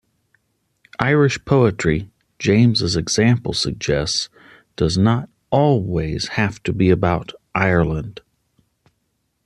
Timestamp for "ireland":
7.53-8.21